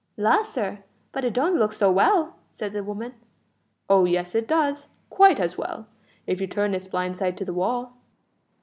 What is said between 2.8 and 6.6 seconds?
woman. "O yes, it does; quite as well, if you